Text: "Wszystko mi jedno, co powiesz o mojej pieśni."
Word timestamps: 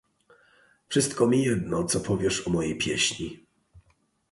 "Wszystko 0.87 1.27
mi 1.27 1.43
jedno, 1.43 1.83
co 1.83 1.99
powiesz 1.99 2.47
o 2.47 2.49
mojej 2.49 2.77
pieśni." 2.77 3.45